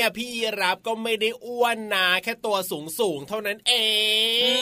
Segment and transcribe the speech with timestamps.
[0.00, 3.72] เนี่ยพี่ยีรับก็ไม่ได้อ้วนนะแค่ตัวสูงสูงๆเท่านั้นเอ
[4.44, 4.52] อื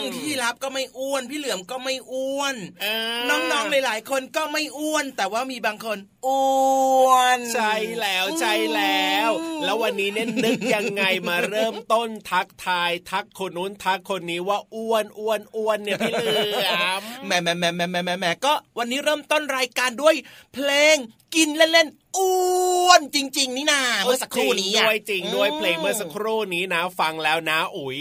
[0.00, 2.86] มพี่รับก็ไม่อ้วน พี่เหลือมก็ไม่อ้วนเอ
[3.26, 9.30] อน้องๆหลายๆคนก็ไม่อ้วน แต่ว่ามีบางคนอ้วนใช่แล้วใช่แล้ว
[9.64, 16.70] แล้ววันนี้เน้นนึกยังไงมาเริ่มต้นทักทายทักคนนู้นทักคนนี้ว่าอ้วนอ้วนอ้วนเนี่ยพี่เหลื่อ
[17.00, 20.14] มแหม่แหม่แหม่แหม่แหม่แหม่แหม่ก็วันนี้เริ่มต้นรายการด้วย
[20.54, 20.96] เพลง
[21.34, 28.00] กินเล่นๆอ้วนจริง ๆ นี่นาเมื่อสักครู่นี้จริงอะด้วยจริงด้วยเพลงเมื่อสักครู่นี้นะ ฟังแล้วนะอุ๋ย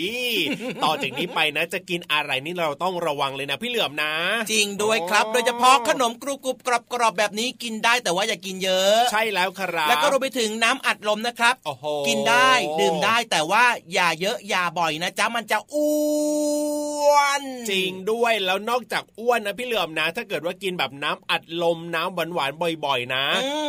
[0.84, 4.14] ต่อจากนี้ไปนะ จะกินอะไรนี่เราต้องระวังเลยนะพี่เหลื่อมนะ
[4.52, 13.64] จริงด้วยครับ โดยเฉพาะขนมกรุบกรุบกรอบกรอบแบบนี้กินได้แต่ว่าอย่ากินเยอะ ใช่แล้วครับแล้วก็รวมไปถึงน้ำอัดลมนะครับโอ้โหกินได้ดื่มได้แต่ว่า
[13.94, 23.19] อย่าเยอะอย่าบ่อยนะจ๊ะมันจะอ้วนจริงด้วยแล้วนอกจากอ้วนนะพี่เหลื่อมนะ ถ้าเกิดว่ากินแบบน้ำอัดลมน้ำหวานๆบ่อย ๆ นะ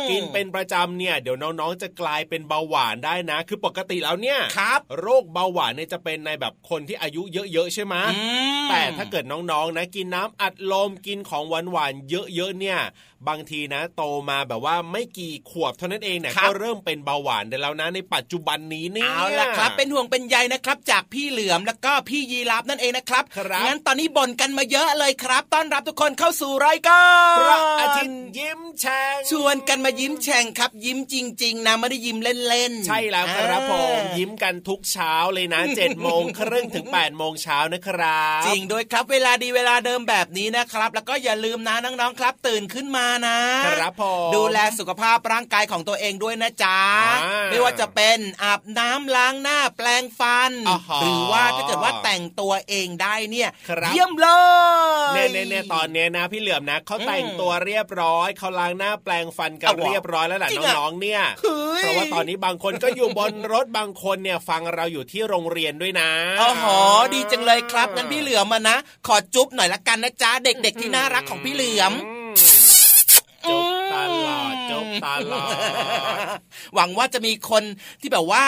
[0.09, 8.23] กินเป็นประจำเนี่ย เดี๋ยวน้องๆจะกลายเป็นเบาหวานได้นะ คือปกติแล้วเนี่ยครับ โรคเบาหวานเนี่ยจะเป็นในแบบคนที่อายุเยอะๆใช่ไหมอื
[8.65, 12.79] มแต่ถ้าเกิดน้องๆนะกินน้ำอัดลมกินของหวานๆเยอะๆเนี่ย
[13.29, 43.37] บางทีนะโตมาแบบว่าไม่กี่ขวบเท่านั้นเองเนี่ยครับก็เริ่มเป็นเบาหวานได้แล้วนะในปัจจุบันนี้เนี่ยเอาละครับ เป็นห่วงเป็นใยนะครับ จากพี่เหลือมแล้วก็พี่ยีราฟนั่นเองนะครับครับงั้นตอนนี้บ่นกันมาเยอะเลยครับ ต้อนรับทุกคนเข้าสู่รายการพระอาทิตย์ยิ้มแฉ่งชวนกันมายิ้มแฉ่งครับ ยิ้มจริง ๆ นะไม่ได้ยิ้มเล่นๆ ใช่แล้วครับผมอ่ายิ้มกันทุกเช้าเลยนะเจ็ดโมงครึ่งถึง8ปดโมงเช้านะครับจริงด้วยครับเวลาดีเวลาเดิมแบบนี้นะครับ แล้วก็อย่าลืมนะน้องๆครับ ตื่นขึ้นมานะ
[43.79, 46.79] ครับผมดูแลสุขภาพร่างกายของตัวเองด้วยนะจ๊ะ
[47.23, 54.27] อ่าไม่ว่าจะเป็นอาบน้ำล้างหน้าแปลงฟันอ่าฮะหรือว่าถ้าเกิดว่าแต่งตัวเองได้เนี่ยครับเยี่ยมเล
[55.09, 66.65] ยเน่เน่เน่ตอนเนี้ยนะพี่เหลือมนะเขาแต่งตัวเรียบร้อยเขาล้างหน้าแปลงฟันกันเอาเหรอเรียบร้อยแล้วแหละจริงอะน้องๆเนี่ยเฮ้ยเพราะว่าตอนนี้บางคนก็อยู่บนรถบางคนเนี่ยฟังเราอยู่ที่โรงเรียนด้วยนะโอ้โห
[67.13, 71.93] ดีจังเลยครับงั้นพี่เหลือมมานะ ขอจุ๊บหน่อยละกันนะจ๊ะเด็ก ๆ ที่น่ารักของพี่เหลือม
[73.49, 73.95] จุบต
[74.25, 76.37] ลอดจุบตลอด
[76.75, 77.63] หวังว่าจะมีคน
[78.01, 78.43] ที่แบบว่า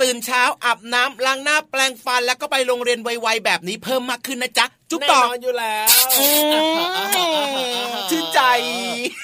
[0.00, 5.88] ตื่นเช้าอาบน้ำล้างหน้าแปลงฟันแล้วก็ไปโรงเรียนไวๆแบบนี้เพิ่มมากขึ้นนะจ๊ะจุ๊บแน่ต่อนอนอยู่แล้ว
[8.10, 8.40] ชื่นใจ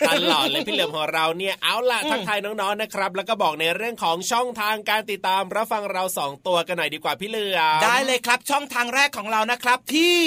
[0.09, 10.19] ตลอดเลยพี่เหลือมของเราเนี่ยเอาล่ะทักทายน้องๆนะครับ แล้วก็บอกในเรื่องของช่องทางการติดตามรับฟังเราสองตัวกันหน่อยดีกว่าพี่เหลือมได้เลยครับ ช่องทางแรกของเรานะครับที่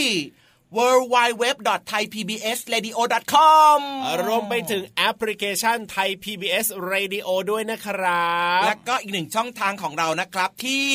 [0.78, 0.80] w
[1.14, 1.46] w w
[1.92, 3.00] t h a i p b s r a d i o
[3.32, 3.82] c o m
[4.26, 10.90] รวมไปถึงแอปพลิเคชันไทย PBS Radio ด้วยนะครับ แล้วก็อีกหนึ่งช่องทางของเรานะครับที่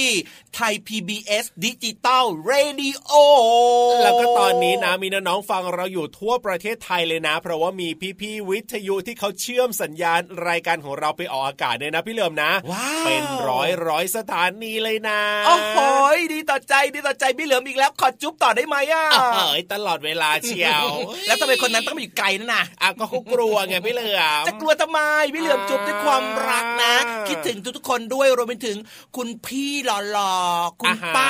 [0.55, 3.13] ไทย PBS ดิจิตอลเรดิโอ
[4.03, 7.89] แล้วก็ตอนนี้นะมีน้องๆฟังเราอยู่ทั่วประเทศไทยเลยนะ เพราะว่ามี
[8.21, 15.79] พี่ๆวิทยุที่เขาเชื่อมสัญญาณรายการของเราไปออกอากาศเนี่ยนะพี่เหลิมนะว้าวเป็นร้อยร้อยสถานีเลยนะ โอ้โห
[16.33, 20.85] ดีต่อใจดีต่อใจพี่เหลือมอีกแล้วขอจุ๊บต่อได้ไหมอะเอ้ยตลอดเวลาเชียว
[21.27, 25.01] แล้วทำไมคนนั้นต้องมาอยู่ไกลนั่นน่ะอะก็เขากลัวไงพี่เหลือมจะกลัวทำไม
[25.35, 28.77] พี่เหลือมจุ๊บด้วยความรักนะอ่าคิดถึงทุกๆคนด้วยรวมไปถึง
[29.17, 29.71] คุณพี่
[30.13, 31.29] หล่อๆคุณอ่าฮะป้า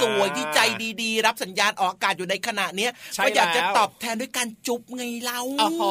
[0.00, 0.60] สวยๆที่ใจ
[1.02, 5.82] ดีๆ รับสัญญาณออกอากาศอยู่ในขณะเนี้ยใช่ก็อยากจะแล้วตอบแทนด้วยการจุ๊บไงเล่าโอ้โห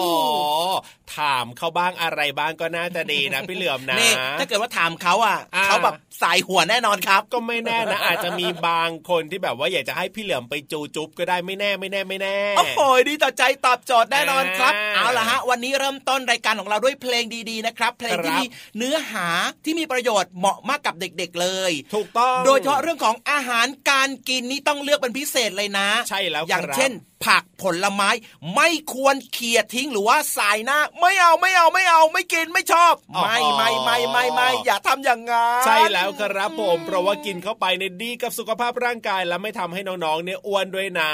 [1.18, 12.80] ถามเขาบ้างอะไรบ้างก็น่าจะดีนะพี่เหลือมนะนี่ถ้าเกิดว่าถามเขาอะอ่าเขาแบบสายหัวแน่นอนครับ ก็ไม่แน่นะอาจจะมีบางคนที่แบบว่าอยากจะให้พี่เหลือมไปจูจุ๊บก็ได้ไม่แน่ไม่แน่ไม่แน่โอ้โห
[13.10, 18.46] ดีต่อใจตอบโจทย์แน่นอนครับอ่าเอาล่ะฮะ วันนี้เริ่มต้นรายการของเราด้วยเพลงดีๆนะครับ เพลงที่ครับมี
[18.78, 19.28] เนื้อหา
[19.66, 26.92] ที่มีประโยชน์เหมาะมากกับเด็กๆเลย ถูกต้อง โดยเฉพาะเรื่องของอาหารการกินนี่ต้องเลือกเป็นพิเศษเลยนะ ใช่แล้วอย่างครับเช่น
[27.26, 28.10] ผักผลไม้
[28.56, 41.12] ไม่ควรเขี่ยทิ้งหรือว่าสายหน้า ไม่เอาไม่เอาไม่เอาไม่กินไม่ชอบ ไม่ไม่ไม่ไม่ไม่อย่าทำอย่างงั้นใช่แล้วครับผมเพราะว่ากินเข้าไปในยดีกับสุขภาพร่างกายและไม่ทำให้น้องๆเนี่ยอ้วนด้วยนะ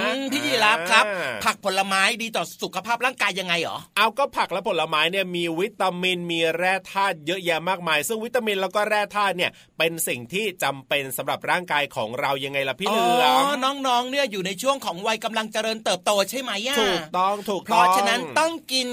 [0.00, 18.88] อืมพี่ยีรับครับอ่าผักผลไม้ดีต่อสุขภาพร่างกายยังไงเหรอเอาก็ผักและผลไม้เนี่ยมีวิตามินมีแร่ธาตุเยอะแยะมากมาย ซึ่งวิตามินแล้วก็แร่ธาตุเนี่ยเป็นสิ่งที่จำเป็นสำหรับร่างกายของเรายังไงล่ะพี่เหลือมน้องๆเนี่ยอยู่ในช่วงของวัยกำลังเจริญเติบโตใช่ไหมอะถูกต้องถูกเพต้องราะฉะนั้นต้องกิน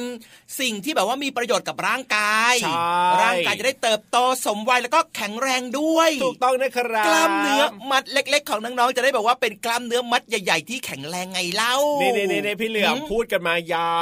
[0.59, 2.73] สิ่งที่แบบว่ามีประโยชน์กับร่างกายใช่
[3.21, 13.93] ร่างกายจะได้เติบโตสมวัยแล้วก็แข็งแรงด้วย ถูกต้องนะครับกล้ามเนื้อมัดเล็ก ๆ ของน้องๆจะได้แบบว่าเป็นกล้ามเนื้อมัดใหญ่ ๆ ที่แข็งแรงไงเล่านี่นี่นี่พี่เหลือมพูดกันมายา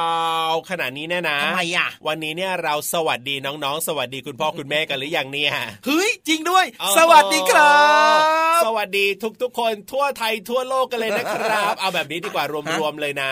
[0.51, 5.51] วขนาดนี้เนี่ยนะทำไมอะวันนี้เนี่ยเราสวัสดีน้องๆ สวัสดีคุณพ่อคุณแม่กันหรือยังเนี่ย
[5.85, 7.75] เฮ้ยจริงด้วยโอ้โหสวัสดีครั
[8.57, 9.05] บ สวัสดี
[9.41, 13.23] ทุกๆคนทั่วไทยทั่วโลกกันเลยนะครับ เอาแบบนี้ดีกว่ารวมๆเลยน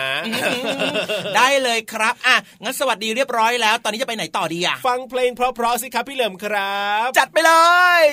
[1.36, 7.52] ได้เลยครับอะงั้นสวัสดีเรียบร้อยแล้ว ตอนนี้จะไปไหนต่อดีอะ ฟังเพลงเพราะๆสิครับพี่เหลิมครับ จัดไปเล
[8.02, 8.04] ย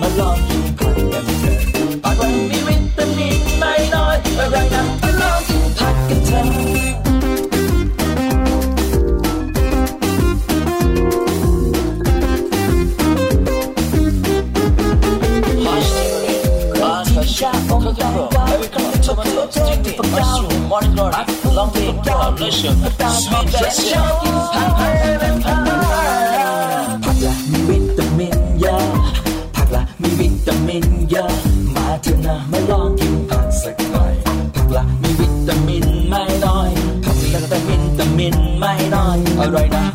[0.00, 1.56] ร่อยนะมาลองกินผักกันเถอะ
[2.02, 2.74] ผักละมีวิ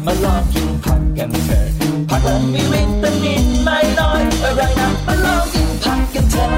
[0.05, 1.65] มาลองกินผักกันเถอะ
[2.09, 6.51] ผักละมีวิตามินไม่น้อยอร่อยนะมาลองกินผักกันเถอะ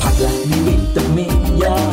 [0.00, 1.84] ผักละมีวิตามินเยอะ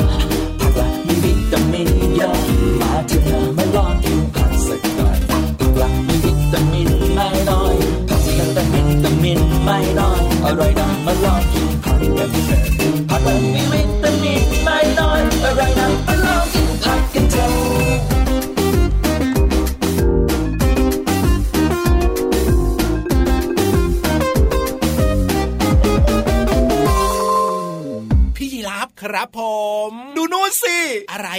[0.59, 2.35] ผักละมีวิตามินเยอะ
[2.81, 7.75] มาเถอะนะมาลองกินผักสักหน่อยผักละมีวิตามินไม่น้อย
[8.09, 12.61] ผักละแต่วิตามินไม่น้อยอร่อยนะมาลองกินผักกันเถอะ
[13.09, 13.78] ผักละมีวิ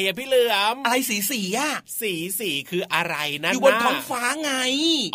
[0.00, 4.52] อะไรอะพี่เหลือม อะไรสีสีๆอะสีสีคืออะไรนะอยู่บนท้องฟ้าไง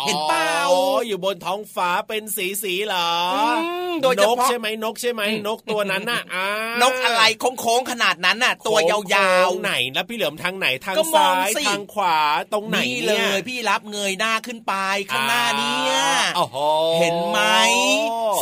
[0.04, 6.48] เห็นเปล่าอ๋ออยู่บนท้องฟ้าเป็นสีสีเหรออมโดยเฉนกพาะใช่ไหมนกใช่ไหมนกตัวนั้นน่ะอ่า
[6.82, 7.22] นกอะไร
[7.60, 12.18] โค้งๆขนาดนั้นน่ะ ตัวยาวโค้งๆไหนแล้วพี่เหลือมทางไหนทางก็มองซ้ายสิทางขวา
[12.52, 14.74] ตรงๆไหนนี่เลเนี่ยยพี่รับเงยหน้าขึ้นไป
[15.10, 15.96] ข้างหน้าเนี่ย
[16.36, 16.56] โอ้โห
[16.98, 17.40] เห็นไหม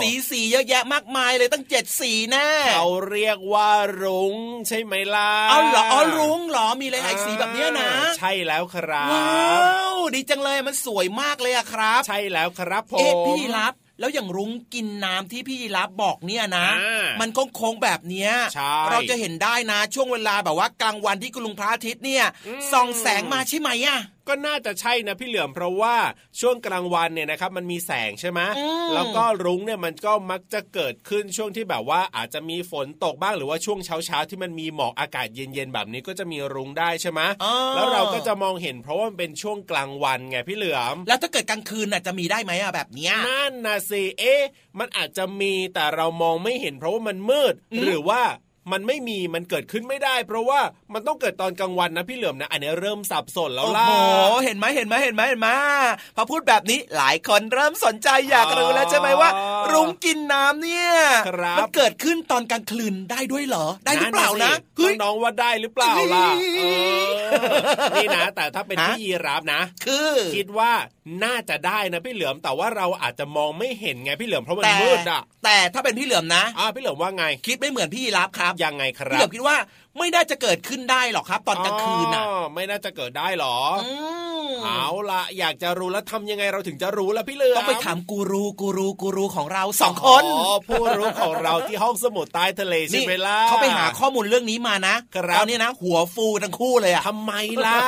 [0.00, 3.70] สีสีเยอะแยะมากมายเลยตั้งเจ็ดสีแน่เขาเรียกว่า
[4.02, 4.34] รุ้ง
[4.68, 9.54] ใช่ไหมล่ะเอาเหรออ๋อรุ้งเหรอมีหลายๆสีแบบเนี้ยนะ ใช่แล้วครับว้า
[9.94, 22.24] วดีจังเลยมันสวยมากเลยอะครับ ใช่แล้วครับผมเอ๊ะพี่รับแล้วอย่างรุ้งกินน้ำที่พี่รับบอกเนี่ยนะอ่ามัมันโค้งๆแบบเนี้ยใช่เราจะเห็นได้นะช่วงเวลาแบบว่ากลางวันที่คุณลุงพระอาทิตย์เนี่ย
[22.72, 25.96] ส่องแสงมาใช่ไหมอะ ก็น่าจะใช่นะพี่เหลือมเพราะว่า
[26.40, 44.42] ช่วงกลางวันเนี่ยนะครับมันมีแสงใช่ไหมอืมแล้วก็รุ้งเนี่ยมันก็มักจะเกิดขึ้นช่วงที่แบบว่าอาจจะมีฝนตกบ้างหรือว่าช่วงเช้าเช้าๆที่มันมีหมอกอากาศเย็นๆแบบนี้ก็จะมีรุ้งได้ใช่ไหมอ๋อแล้วเราก็จะมองเห็นเพราะว่ามันเป็นช่วงกลางวันไงพี่เหลือม แล้วถ้าเกิดกลางคืนน่ะจะมีได้ไหมอะแบบเนี้ยนั่นนะสิเอ๊ะ
[44.78, 48.22] มันอาจจะมีแต่เรามองไม่เห็นเพราะว่ามันมืดอืมหรือว่า
[48.72, 50.60] มันไม่มีมันเกิดขึ้นไม่ได้ เพราะว่า
[50.94, 53.92] มันต้องเกิดตอนกลางวันนะพี่เหลือมนะ อันนี้เริ่มสับสนแล้วโอ้ล่ะโห
[54.44, 55.48] เห็นไหมเห็นไหมเห็นไหมเห็นไหม
[56.16, 59.30] พอพูดแบบนี้หลายคนเริ่มสนใจอยากรู้แล้วใช่ไหมว่า
[59.72, 60.90] รุ้งกินน้ำเนี่ย
[61.28, 67.34] ครับมันเกิดขึ้นตอนกลางคืนได้ด้วยเหรอ ได้หรือเปล่านะสิเฮ้ยน้องๆว่าได้หรือเปล่าล่ะเฮ้ยเอ
[67.86, 70.72] อนี่นะ แต่ถ้าเป็นฮะพี่ยีราฟนะ คือคิดว่า
[71.24, 79.56] น่าจะได้นะพี่เหลือมแต่ว่าเราอาจจะมองไม่เห็นไงพี่เหลือมเพราะมันแต่มืดอะแต่ถ้าเป็นพี่เหลือมนะอ่าพี่เหลือมว่าไง คิดไม่เหมือนพี่ยีรับครับยังไงคพี่รัเหลืบอมคิดว่า
[79.98, 83.58] ไม่น่าจะเกิดขึ้นได้หรอกครับ ตอนกลางคืนน่ะอ๋อไม่น่าจะเกิดได้หรอ
[84.33, 84.33] ม
[84.64, 97.32] เอาละอยากจะรู้แล้วทำยังไงเราถึงจะรู้แล้วพี่เหลือมต้องไปถามกูรูกูรูกูรูของเราสองคนอ๋อผู้รู้ของเราที่ห้องสมุดใต้ทะเลใช่นี่ไหมล่ะเขาไปหาข้อมูลเรื่องนี้มานะครับตอนนี้นะ หัวฟูทั้งคู่เลยอะทำไม
[97.64, 97.78] ล่ะ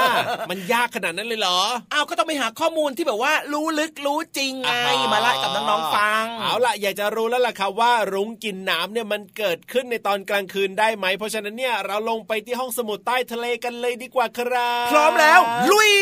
[0.51, 1.59] มันยากขนาดนั้นเลยเหรอ
[1.93, 15.93] อ้าวก็ต้องไปหาข้อมูลที่แบบว่ารู้ลึกรู้จริงไงอ่าฮะมาไล่าให้กับน้องๆฟัง เอาล่ะอยากจะรู้แล้วล่ะครับว่ารุ้งกินน้ำเนี่ยมันเกิดขึ้นในตอนกลางคืนได้ไหมเพราะฉะนั้นเนี่ยเราลงไปที่ห้องสมุดใต้ทะเลกันเลยดีกว่าครับ พร้อมแล้ว ลุย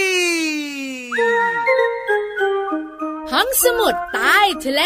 [3.33, 4.83] ห้องสมุดใต้ทะเล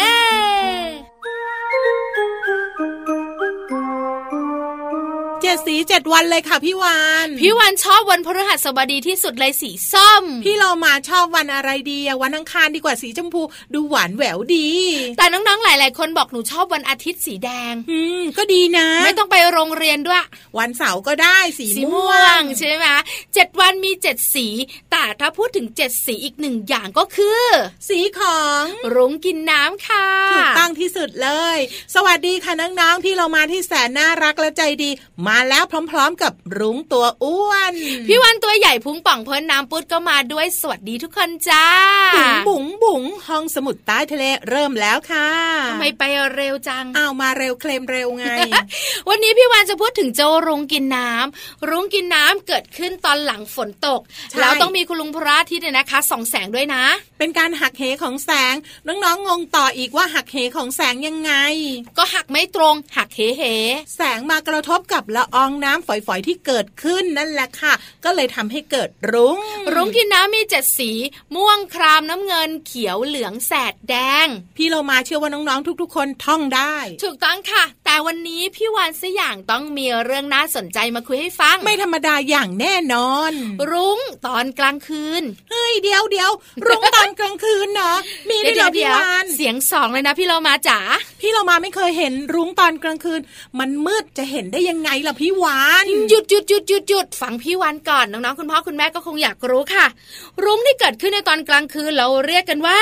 [5.65, 13.41] สีเจ็ดวันเลยค่ะพี่วานพี่วันชอบวันพฤหัสบดีที่สุดเลยสีส้ม พี่เรามาชอบวันอะไรดีอะวันอังคารดีกว่าสีชมพู
[13.73, 14.69] ดูหวานแหววดี
[15.17, 20.23] แต่น้องๆหลาย ๆ คนบอกหนูชอบวันอาทิตย์สีแดง อืมก็ดีนะ ไม่ต้องไปโรงเรียนด้วย
[20.59, 22.85] วันเสาร์ก็ได้สีสีม่ม่ววงงใช่ไหม
[23.33, 24.47] เจ็ดวันมีเจ็ดสี
[24.91, 27.43] แต่ถ้าพูดถึงเจ็ดสีอีกหนึ่งอย่างก็คือ
[27.89, 28.63] สีของ
[28.95, 31.57] รุ้งกินน้ำค่ะถูกต้องที่สุดเลย
[31.95, 34.89] สวัสดีค่ะน้องๆพี่เรามาที่แสนน่ารักและใจดี
[35.27, 37.73] มาแล้วพร้อม ๆ กับรุ้งตัวอ้วน
[38.07, 41.65] พี่วันตัวใหญ่พุงป่องเพิ่นน้ำปุดก็มาด้วยสวัสดีทุกคนจ้า
[42.15, 45.29] บุ๋งบุ๋งบุ๋งห้องสมุดใต้ทะเลเริ่มแล้วค่ะ
[45.69, 46.03] ทำไมไป
[46.35, 48.25] เร็วจังอ้าวมาเร็วเคลมเร็วไง
[49.09, 56.83] วันนี้พี่วานจะพูดถึงเจ้ารุ้งกินน้ำรุ้งกินน้ำเกิดขึ้นตอนหลังฝนตกใช่แล้วต้องมีคุณลุงพระอาทิตย์เนี่ยนะคะส่องแสงด้วยนะ
[57.19, 58.53] เป็นการหักเหของแสง
[58.87, 61.31] น้องๆงงต่ออีกว่าหักเหของแสงยังไง
[61.97, 63.43] ก็หักไม่ตรงหักเหเห
[63.95, 67.73] แสงมากระทบกับละอองน้ำฝอยๆที่เกิดขึ้นนั่นแหละค่ะ
[68.05, 69.39] ก็เลยทำให้เกิดรุ้ง
[69.73, 70.91] รุ้งกินน้ำมีเจ็ดสี
[71.35, 74.27] ม่วงครามน้ำเงินเขียวเหลืองแสดแดง
[74.57, 83.31] พี่เรามาเชื่อว่าน้องๆทุก ๆ คนท่องได้ ถูกต้องค่ะ แต่วันนี้พี่วานสยางต้องมีเรื่องน่าสนใจมาคุยให้ฟัง ไม่ธรรมดาอย่างแน่นอน
[83.71, 86.31] รุ้งตอนกลางคืน เฮ้ยเดี๋ยวเดี๋ยว
[86.67, 87.97] รุ้งตอนกลางคืนเนาะ
[88.29, 90.79] มีด้วยเหรอพี่เดี๋ยววานเสียงสองเลยนะพี่เรามาจ๋า
[91.21, 93.19] พี่เรามาไม่เคยเห็นรุ้งตอนกลางคืน
[93.59, 99.85] มันมืดจะเห็นได้ยังไงล่ะพี่วานหยุดหยุดหยุดหยุดหยุดฟังพี่วันก่อนน้องๆคุณพ่อคุณแม่ก็คงอยากรู้ค่ะ
[100.43, 102.79] รุ้งที่เกิดขึ้นในตอนกลางคืนเราเรียกกันว่า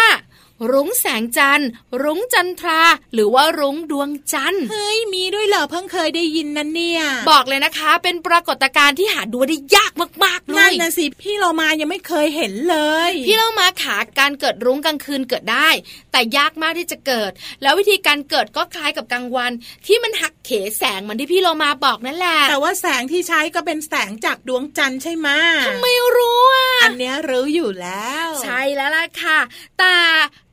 [0.71, 1.69] รุ้งแสงจันทร์
[2.03, 2.81] รุ้งจันทรา
[3.13, 9.91] หรือว่ารุ้งดวงจันทร์ เฮ้ย มีด้วยเหรอเพิ่งเคยได้ยินนั่นเนี่ย บอกเลยนะคะ เป็นปรากฏการณ์ที่หาดูได้ยาก
[10.23, 12.77] มากๆเลนั่นยนะสิ พี่เรามายังไม่เคยเห็นเล
[13.09, 15.69] ย พี่เล่ามาขาการเกิดรุ้งกลางคืนเกิดได้
[16.11, 19.51] แต่ยากมากที่จะเกิด แล้ววิธีการเกิดก็คล้ายกับกลางวัน
[19.87, 25.29] ที่มันหักเขแสงเหมือนที่พี่โลมาบอกนั่นแหละ แต่ว่าแสงที่ใช้ก็เป็นแสงจากดวงจันทร์ใช่ไหม
[25.83, 29.39] ไม่รู้อะ อันเนี้ยรู้อยู่แล้ว ใช่แล้วล่ะค่ะ
[29.79, 29.95] แต่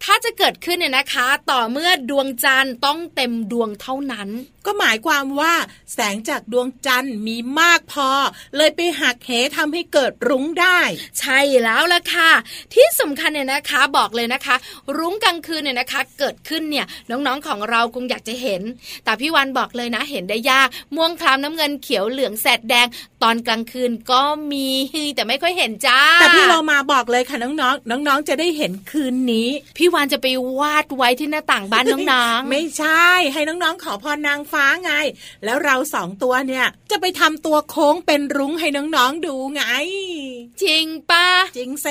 [0.03, 4.29] ถ้าจะเกิดขึ้นเนี่ยนะคะ ต่อเมื่อดวงจันทร์ต้องเต็มดวงเท่านั้น
[4.67, 5.55] ก็หมายความว่า
[5.95, 8.09] แสงจากดวงจันทร์มีมากพอ
[8.57, 10.81] เลยไปหักเหทำให้เกิดรุ้งได้
[11.19, 12.31] ใช่แล้วล่ะค่ะ
[12.75, 14.57] ที่สำคัญเนี่ยนะคะบอกเลยนะคะ
[14.97, 18.63] รุ้งกลางคืนเนี่ยนะคะ เกิดขึ้นเนี่ยน้องๆของเราคงอยากจะเห็น
[19.05, 22.87] แต่พี่วันบอกเลยนะเห็นได้ยากม่วงคล้ำน้ำเงินเขียวเหลืองแสดแดง
[23.23, 24.23] ตอนกลางคืนก็
[24.53, 24.69] มี
[25.15, 29.49] แต่ไม่ค่อยเห็นจ้าแต่พี่เรามาบอกเลยค่ะน้องๆน้องๆจะได้เห็นคืนนี้
[29.79, 30.27] พี่วานจะไป
[30.59, 34.93] วาดไว้ที่หน้าต่างบ้านน้องๆ ไม่ใช่ ให้น้องๆ ขอพรนางฟ้าไง
[35.45, 39.63] แล้วเราสองตัวเนี่ยจะไปทำตัวโค้งเป็นรุ้งให้น้องๆ ดูไง
[40.63, 41.89] จริงปะจริงเซ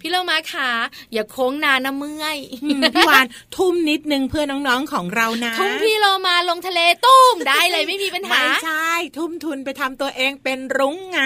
[0.00, 0.70] พี่เรามาค่ะ
[1.12, 3.26] อย่าโค้งนานนะเมื่อยอืมพี่วาน
[3.56, 11.20] ทุ่มนิดนึงเพื่อน้องๆ ของเรานะ ทุ่งพี่เรามาลงทะเลตุ้มได้เลยไม่มีปัญหา ไม่ใช่ ทุ่มทุนไปทำตัวเองเป็นรุ้งไง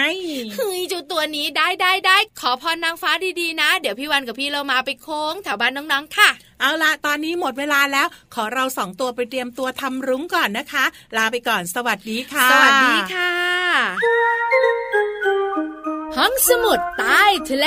[0.55, 3.11] เฮ้ยเจ้าตัวนี้ได้ได้ได้ขอพรนางฟ้า
[3.41, 6.29] ดีๆนะ เดี๋ยวพี่วันกับพี่เรามาไปโค้งแถวบ้านน้องๆค่ะ
[6.61, 10.85] เอาละตอนนี้หมดเวลาแล้ว ขอเราสองตัวไปเตรียมตัวทำรุ้งก่อนนะคะ
[11.17, 13.33] ลาไปก่อนสวัสดีค่ะ สวัสดีค่ะ
[16.17, 17.67] ห้องสมุดใต้ทะเล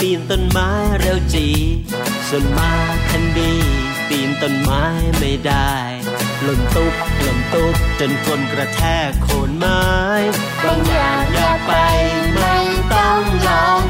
[0.00, 1.48] ปีนต้นไม้เร็วจี
[2.28, 2.72] ส่วนมา
[3.04, 3.52] แพนดี
[4.08, 4.84] ปีนต้นไม้
[5.18, 5.74] ไม่ได้
[6.42, 9.82] หล่นตุ๊บหล่นตุ๊บจนก้นกระแทกโคนไม้
[10.62, 11.72] บางอย่างอยากไป
[12.34, 12.56] ไม่
[12.94, 13.82] ต้องลอง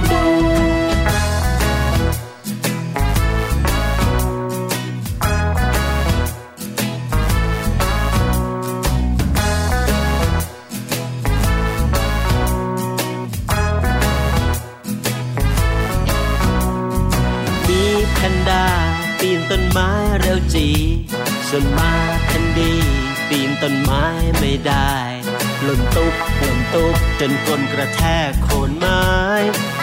[26.74, 29.02] ตุกจนก้นกระแทกโคนไม้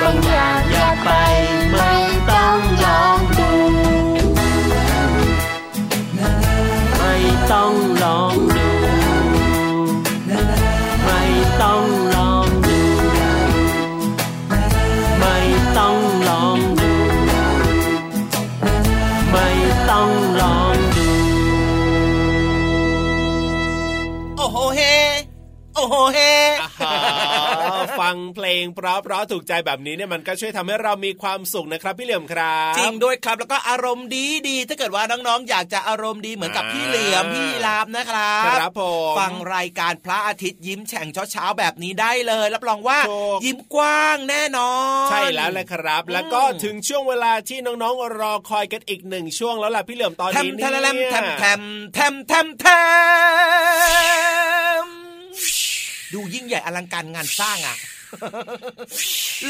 [0.02, 0.52] บางอย่า
[0.87, 0.87] ง
[28.08, 28.80] ฟังเพลงเพ
[29.12, 44.72] ราะๆถูกใจแบบนี้เนี่ยมันก็ช่วยทำให้เรามีความสุขนะครับพี่เหลี่ยมครับ จริงด้วยครับแล้วก็อารมณ์ดีดีถ้าเกิดว่าน้องๆ อยากจะอารมณ์ดีเหมือนกับพี่เหลือมพี่ลาบนะครับครับผมฟังรายการพระอาทิตย์ยิ้มแฉ่งเช้าๆแบบนี้ได้เลย รับรองว่าถูกยิ้มกว้างแน่นอ
[45.08, 51.62] น ใช่แล้วแหละครับ แล้วก็ถึงช่วงเวลาที่น้องๆรอคอยกันอีกหนึ่งช่วงแล้วล่ะพี่เหลี่ยมตอนแทมนี้แทเนี่ยมแทมแทม
[51.94, 52.66] แทมแทมแท
[54.84, 54.86] ม
[56.14, 57.78] ดูยิ่งใหญ่อลังการงานสร้างอะ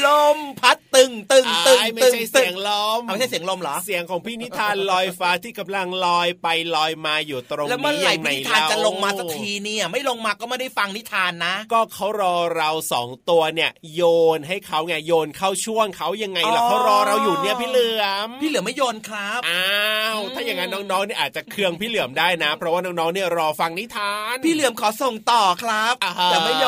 [0.06, 14.02] ลมพัดตึงตึงตึงอ้ายไม่ตึงใช่ตึเสียงงลมเอาไม่ใช่เสียงลมเหรอเสียงของพี่นิทานลอยฟ้าที่กำลังลอยไปลอยมาอยู่ตรงนี้แล้วเมื่อไหร่ยังพี่งนิทานจะเลงมาสักทีเนี่ย ไม่ลงมาก็ไม่ได้ฟังนิทานนะ ก็เขารอเราสองตัวเนี่ย โย
[14.36, 19.68] นให้เขาไงโยนเข้าช่วงเขายังไงล่ะอ๋อเขารอเราอยู่เนี่ยพี่เหลือมพี่เหลือไม่โยนครับอ้า
[20.16, 26.66] วถ้าอย่างนั้นน้องๆเนี่ยอาจจะเคืองพี่เหลือมได้นะ เพราะว่าน้องๆเนี่ยรอฟังนิทาน พี่เหลือมขอส่งต่อครับอ่าฮะแต่ไม่โย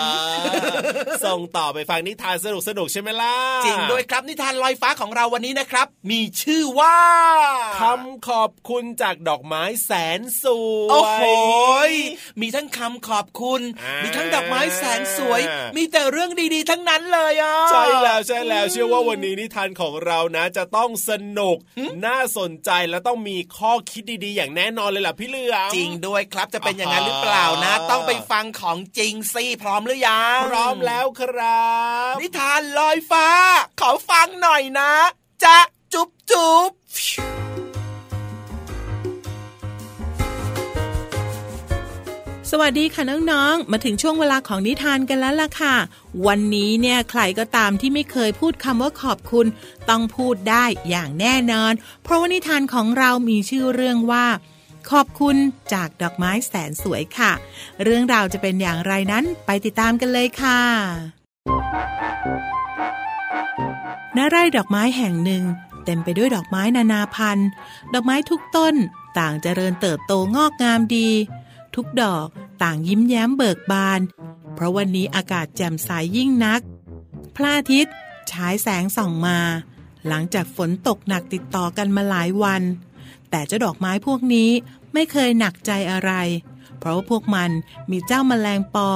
[0.00, 0.02] น
[1.24, 6.98] ส่งต่อไปฟังนิทานสนุกสนุกๆใช่ไหมล่ะ จริงด้วยครับนิทานลอยฟ้าของเราวันนี้นะครับ มีชื่อว่า
[7.80, 10.46] คำขอบคุณจากดอกไม้แสนส
[10.82, 11.22] วยโอ้โห
[11.90, 11.92] ย
[12.40, 15.40] มีทั้งคำขอบคุณอ่ามีมีทั้งดอกไม้แสนสวย
[15.76, 21.56] มีแต่เรื่องดีๆ ทั้งนั้นเลยอะใช่แล้วใช่แล้วเชื่อว่าวันนี้นิทานของเรานะ จะต้องสนุก
[22.06, 31.68] น่าสนใจและต้องมีข้อคิดดีๆ อย่างแน่นอนเลยล่ะพี่เหลือมจริงด้วยครับจะเป็นอย่างนั้นอ่าหรือเปล่านะ ต้องไปฟังของจริงสิพร้อมหรือยังพร้อมแล้วครั
[32.12, 33.26] บ นิทานลอยฟ้า
[33.80, 34.92] ขอฟังหน่อยนะ
[35.44, 35.58] จะ
[35.92, 36.70] จุ๊บจุ๊บ
[42.50, 45.74] สวัสดีค่ะน้องๆ มาถึงช่วงเวลาของนิทานกันแล้วล่ะค่ะ
[46.26, 49.46] วันนี้เนี่ยใครก็ตามที่ไม่เคยพูดคำว่าขอบคุณ
[49.90, 54.26] ต้องพูดได้อย่างแน่นอน เพราะว่านิทานของเรามีชื่อเรื่องว่า
[54.90, 55.36] ขอบคุณ
[55.72, 57.32] จากดอกไม้แสนสวยค่ะ
[57.82, 60.60] เรื่องราวจะเป็นอย่างไรนั้นไปติดตามกันเลยค่ะ
[64.16, 65.44] ณไร่ดอกไม้แห่งหนึ่ง
[65.84, 67.48] เต็มไปด้วยดอกไม้นานาพันธุ์
[67.94, 68.74] ดอกไม้ทุกต้น
[69.18, 71.10] ต่างเจริญเติบโตงอกงามดี
[71.74, 72.26] ทุกดอก
[72.62, 74.00] ต่างยิ้มแย้มเบิกบาน
[74.54, 76.60] เพราะวันนี้อากาศแจ่มใสยยิ่งนัก
[77.36, 77.94] พระอาทิตย์
[78.30, 79.38] ฉายแสงส่องมา
[80.08, 82.62] หลังจากฝนตกหนักติดต่อกันมาหลายวัน
[83.30, 84.50] แต่เจ้าดอกไม้พวกนี้
[84.92, 86.12] ไม่เคยหนักใจอะไร
[86.78, 87.50] เพราะว่าพวกมัน
[87.90, 88.90] มีเจ้าแมลงปอ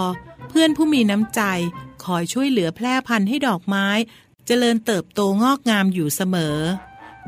[0.49, 1.43] เพื่อนผู้มีน้ำใจ
[2.05, 3.87] คอยช่วยเหลือแพร่พันธุ์ให้ดอกไม้
[4.47, 6.59] เจริญเติบโตงอกงามอยู่เสมอ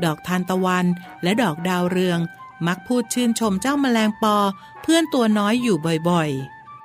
[0.03, 0.85] ดอกทานตะวัน
[1.23, 2.19] และดอกดาวเรือง
[2.67, 4.35] มักพูดชื่นชมเจ้าแมลงปอ
[4.81, 5.77] เพื่อนตัวน้อยอยู่
[6.09, 6.29] บ่อย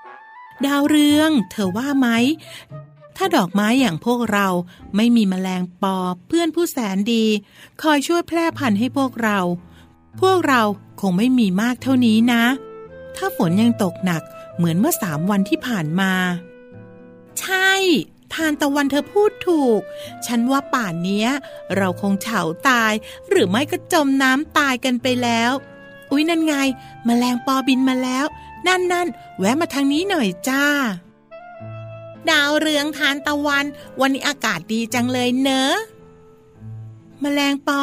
[0.07, 2.09] ๆ ดาวเรือง เธอว่าไหม
[3.17, 4.49] ถ้าดอกไม้อย่างพวกเรา
[4.97, 5.97] ไม่มีแมลงปอ
[6.29, 7.25] เพื่อนผู้แสนดี
[7.83, 9.39] คอยช่วยแพร่พันธุ์ให้พวกเรา
[10.21, 10.63] พวกเรา
[11.01, 12.45] คงไม่มีมากเท่านี้นะ
[13.17, 14.23] ถ้าฝนยังตกหนัก
[14.57, 16.13] เหมือนเมื่อสามวันที่ผ่านมา
[17.41, 17.71] ใช่
[18.35, 19.81] ทานตะวันเธอพูดถูก
[20.27, 21.29] ฉันว่าป่านเนี้ย
[21.77, 22.93] เราคงเฉาตาย
[23.29, 25.53] หรือไม่ก็จมน้ำตายกันไปแล้ว
[26.11, 26.55] อุ๊ย นั่นไง
[27.07, 28.27] มแมลงปอบินมาแล้ว
[28.67, 30.65] นั่นนั่นแวะมาทางนี้หน่อยจ้า
[32.31, 33.65] ดาวเรืองทานตะวัน
[34.01, 35.75] วันนี้อากาศดีจังเลยเนอะ
[37.21, 37.83] แมลงปอ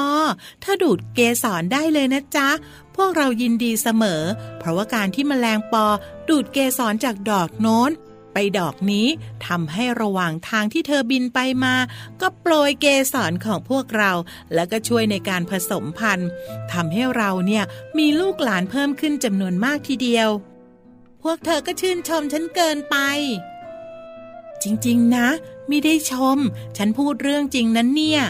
[0.63, 2.50] ถ้าดูดเกสรได้เลยนะจ๊ะ
[2.95, 4.23] พวกเรายินดีเสมอ
[4.60, 5.86] เพราะว่าการที่แมลงปอ
[6.30, 7.91] ดูดเกสรจากดอกโน้น
[8.34, 9.08] ไปดอกนี้
[9.47, 11.76] ทำให้ระหว่างทางที่เธอบินไปมา
[12.21, 14.12] ก็โปรยเกสรของพวกเรา
[14.54, 16.30] แล้วก็ช่วยในการผสมพันธุ์
[16.71, 17.63] ทำให้เราเนี่ย
[17.97, 20.30] มีลูกหลานเพิ่มขึ้นจำนวนมากทีเดียว
[21.23, 22.97] พวกเธอก็ชื่นชมฉันเกินไป
[24.67, 25.27] จริง ๆ นะ
[25.67, 26.38] ไม่ได้ชม
[26.77, 28.21] ฉันพูดเรื่องจริงนั้นเนี่ย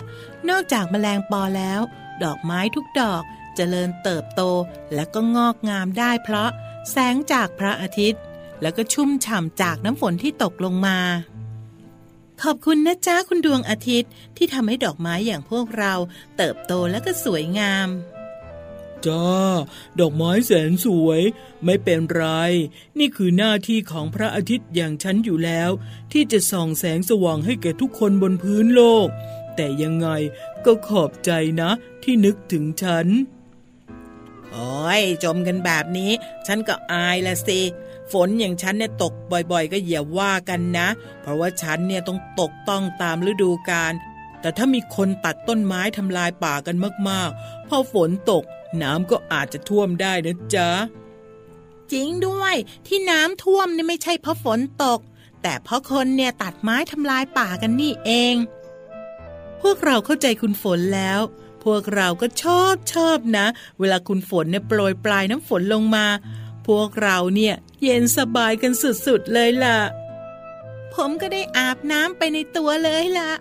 [0.49, 1.81] นอกจากแมลงปอแล้ว
[2.23, 4.41] ดอกไม้ทุกดอกจเจริญเติบโต
[4.93, 6.49] และก็งอกงามได้เพราะ
[6.91, 8.21] แสงจากพระอาทิตย์
[8.61, 10.97] แล้วก็ชุ่มฉ่ำจากน้ำฝนที่ตกลงมา
[12.43, 15.93] ขอบคุณนะจ๊ะคุณดวงอาทิตย์ที่ทำให้ดอกไม้อย่างพวกเรา
[16.37, 17.87] เติบโตและก็สวยงาม
[19.05, 19.27] จ้า
[19.99, 21.21] ดอกไม้แสนสวย
[21.65, 22.25] ไม่เป็นไร
[22.99, 25.71] นี่คือหน้าที่ของพระอาทิตย์อย่างฉันอยู่แล้ว
[26.11, 29.07] ที่จะส่องแสงสว่างให้แก่ทุกคนบนพื้นโลก
[29.55, 30.07] แต่ยังไง
[30.65, 31.31] ก็ขอบใจ
[31.61, 31.69] นะ
[32.03, 33.07] ที่นึกถึงฉัน
[34.51, 36.11] โอ้ยจมกันแบบนี้
[36.47, 37.61] ฉันก็อายละสิ
[38.11, 40.87] ฝนอย่างฉันเนี่ยตกบ่อยๆ ก็อย่าว่ากันนะ
[41.21, 43.93] เพราะว่าฉันเนี่ยต้องตกต้องตามฤดูกาล
[44.41, 46.75] แต่ถ้ามีคนตัดต้นไม้ทำลายป่ากัน
[47.09, 48.43] มากๆ พอฝนตก
[48.81, 50.69] น้ำก็อาจจะท่วมได้นะจ๊ะ
[51.91, 52.55] จริงด้วย
[52.87, 54.99] ที่น้ำท่วมนี่ไม่ใช่เพราะฝนตก
[55.41, 58.35] แต่เพราะคนเนี่ยตัดไม้ทำลายป่ากันนี่เอง
[59.61, 61.19] พวกเราเข้าใจคุณฝนแล้ว
[61.63, 63.45] พวกเราก็ชอบชอบนะ
[63.79, 66.05] เวลาคุณฝนเนี่ยโปรยปลายน้ำฝนลงมา
[66.67, 69.77] พวกเราเนี่ยเย็นสบายกันสุดๆเลยล่ะ
[70.93, 73.31] ผมก็ได้อาบน้ำไปในตัวเลยล่ะ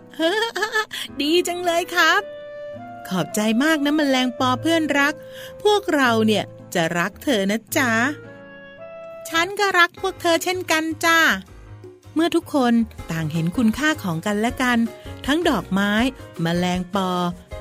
[1.20, 2.22] ดีจังเลยครับ
[3.09, 5.14] ขอบใจมากนะมแมลงปอเพื่อนรัก
[5.62, 7.92] พวกเราเนี่ยจะรักเธอนะจ๊ะ
[9.29, 11.19] ฉันก็รักพวกเธอเช่นกันจ้า
[12.14, 12.73] เมื่อทุกคน
[13.11, 14.79] ต่างเห็นคุณค่าของกันและกัน
[15.27, 15.92] ทั้งดอกไม้
[16.45, 17.11] มแมลงปอ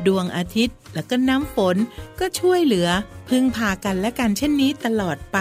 [0.07, 1.77] ดวงอาทิตย์ และก็น้ำฝน
[2.19, 2.89] ก็ช่วยเหลือ
[3.29, 5.39] พึ่งพากันและกันเช่นนี้ตลอดไป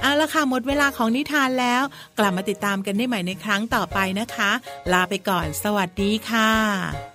[0.00, 1.82] เอาละค่ะหมดเวลาของนิทานแล้ว
[2.18, 4.50] กลับมาติดตามกันได้ใหม่ในครั้งต่อไปนะคะ
[4.92, 7.09] ลาไปก่อน สวัสดีค่ะ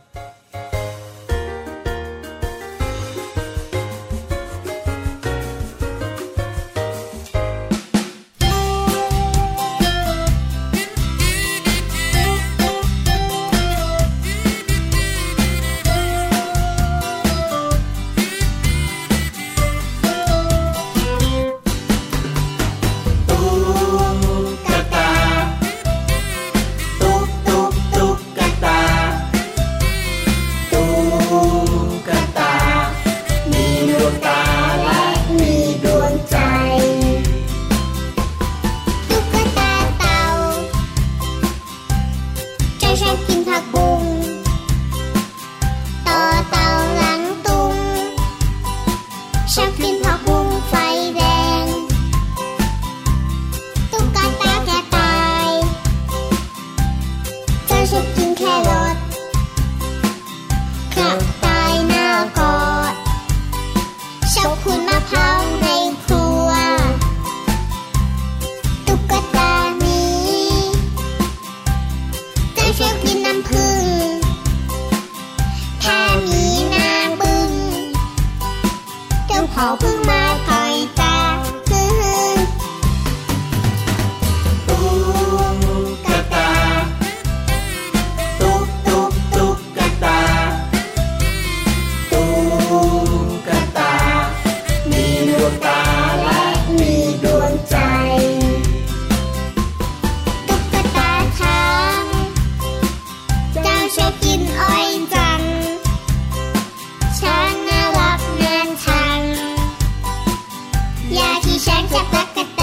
[112.16, 112.55] Back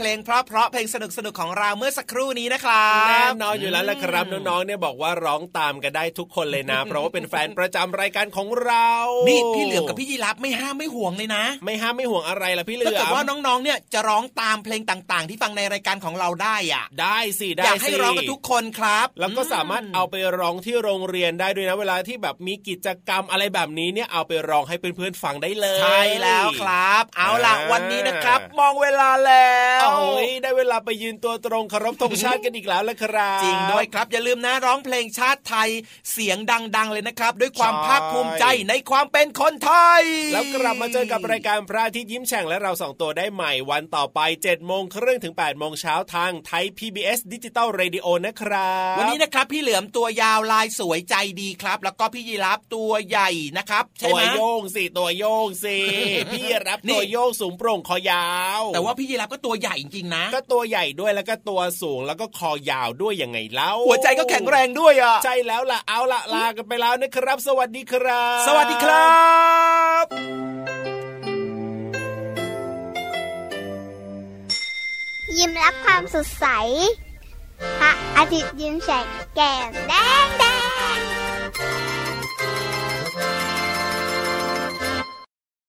[0.00, 8.90] เพลงเพราะเพราะเพลงสนุกสนุกของเราเมื่อสักครู่นี้นะครับแน่นอนอยู่แล้วละครับน้องๆเนี่ยบอกว่าร้องตามกันได้ทุกคนเลยนะ เพราะว่าเป็นแฟนประจำรายการของเรา
[9.28, 29.89] นี่พี่เหลือมกับพี่ยีรับไม่ห้ามไม่ห่วงเลยนะ ไม่ห้ามไม่ห่วงอะไรล่ะพี่เหลือมถ้าเกิดว่าน้องๆเนี่ยจะร้องตามเพลงต่างๆ ที่ฟังในรายการของเราได้อะ ได้สิได้สิอยากให้ร้องกับทุกคนครับ แล้วก็สามารถเอาไปร้องที่โรงเรียนได้ด้วยนะ เวลาที่แบบมีกิจกรรมอะไรแบบนี้เนี่ยเอาไปร้องให้เพื่อนๆฟังได้เลยใช่แล้วครับ เอาล่ะวันนี้นะครับ มองเวลาแล้ว
[30.86, 35.68] ไปยืนตัวตรงเคารพธงชาติกันอีกแล้วละครับ จริงด้วยครับ อย่าลืมนะร้องเพลงชาติไทย
[36.12, 36.38] เสียง
[36.76, 55.78] ดังๆเลยนะครับ ด้วยความใช่ภาคภูมิใจในความเป็นคนไทย แล้วกลับมาเจอกับรายการพระอาทิตย์ยิ้มแฉ่งและเราสองตัวได้ใหม่วันต่อไปเจ็ดโมงครึ่งถึงแปดโมงเช้าทางไทย PBS ดิจิตอลเรดิโอนะครับ วันนี้นะครับพี่เหลือมตัวยาวลายสวยใจดีครับ แล้วก็พี่ยีรับตัวใหญ่นะครับใช่ตัวไหมโยงสิตัวโยงสิ
[56.32, 58.28] พี่รับนี่ตัวโยงสูงโปร่งคอยา
[58.60, 69.14] ว แต่ว่าพี่ยีรับก็ตัวใหญ่จริงๆนะ ก็ตัวใหญ่ด้วยแล้วก็ตัวสูงแล้วก็คอยาวด้วยยังไงเล่าหัวใจก็แข็งแรงด้วยอะใช่แล้วล่ะเอาล่ะลากันไปแล้วนะครับ สวัสดีครับ สวัสดีครั
[70.02, 70.04] บ
[75.38, 76.46] ยิ้มรับความสดใส
[77.80, 79.06] พระอาทิตย์ยิ้มแฉก
[79.36, 79.92] แก้มแด
[80.24, 80.44] งแด